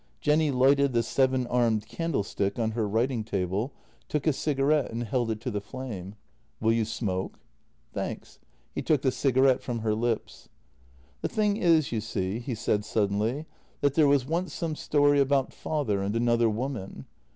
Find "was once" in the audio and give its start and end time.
14.07-14.55